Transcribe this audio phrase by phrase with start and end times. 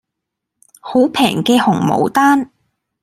[0.79, 2.49] 好平嘅紅毛丹